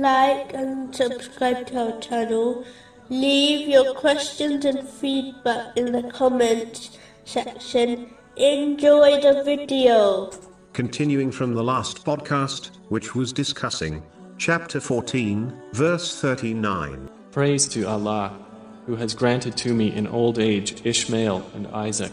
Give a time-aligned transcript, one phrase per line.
[0.00, 2.64] like and subscribe to our channel.
[3.08, 8.14] Leave your questions and feedback in the comments section.
[8.36, 10.30] Enjoy the video.
[10.72, 14.02] Continuing from the last podcast, which was discussing
[14.38, 17.10] chapter 14, verse 39.
[17.30, 18.38] Praise to Allah,
[18.86, 22.12] who has granted to me in old age Ishmael and Isaac.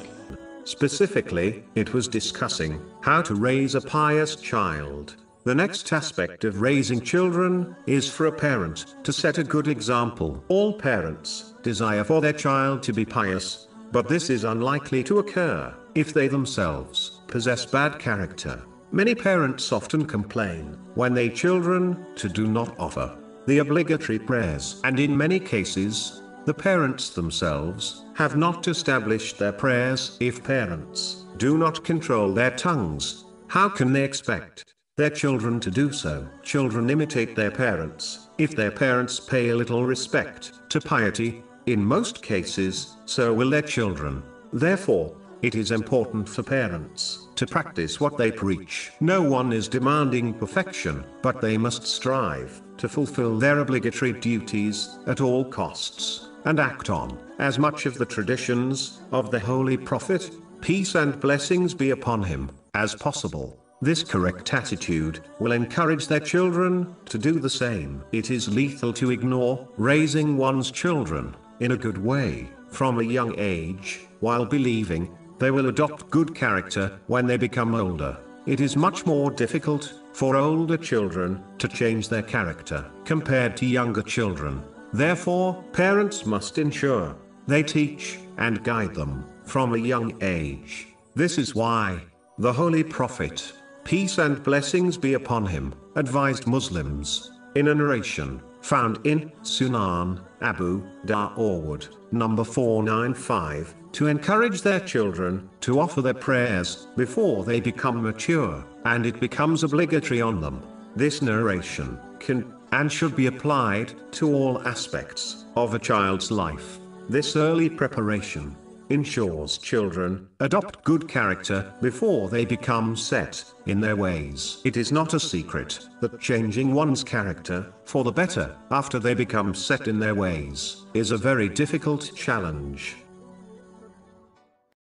[0.66, 5.16] Specifically, it was discussing how to raise a pious child.
[5.45, 10.43] The next aspect of raising children is for a parent to set a good example.
[10.49, 15.73] All parents desire for their child to be pious, but this is unlikely to occur
[15.95, 18.62] if they themselves possess bad character.
[18.91, 24.99] Many parents often complain when their children to do not offer the obligatory prayers, and
[24.99, 30.17] in many cases, the parents themselves have not established their prayers.
[30.20, 35.93] If parents do not control their tongues, how can they expect their children to do
[35.93, 36.27] so?
[36.43, 38.27] Children imitate their parents.
[38.37, 43.62] If their parents pay a little respect to piety, in most cases, so will their
[43.62, 44.21] children.
[44.51, 48.91] Therefore, it is important for parents to practice what they preach.
[48.99, 55.21] No one is demanding perfection, but they must strive to fulfill their obligatory duties at
[55.21, 60.96] all costs and act on as much of the traditions of the Holy Prophet, peace
[60.96, 63.57] and blessings be upon him, as possible.
[63.82, 68.03] This correct attitude will encourage their children to do the same.
[68.12, 73.34] It is lethal to ignore raising one's children in a good way from a young
[73.38, 78.18] age, while believing they will adopt good character when they become older.
[78.46, 84.02] It is much more difficult for older children to change their character compared to younger
[84.02, 84.62] children.
[84.91, 87.16] Therefore, parents must ensure
[87.47, 90.88] they teach and guide them from a young age.
[91.16, 92.02] This is why
[92.40, 93.53] the Holy Prophet,
[93.90, 100.84] peace and blessings be upon him, advised Muslims in a narration found in Sunan Abu
[101.08, 108.64] Dawood, number 495, to encourage their children to offer their prayers before they become mature,
[108.86, 110.62] and it becomes obligatory on them.
[110.96, 116.78] This narration can and should be applied to all aspects of a child's life.
[117.09, 118.56] This early preparation
[118.90, 124.62] ensures children adopt good character before they become set in their ways.
[124.66, 129.54] It is not a secret that changing one's character for the better after they become
[129.54, 132.98] set in their ways is a very difficult challenge.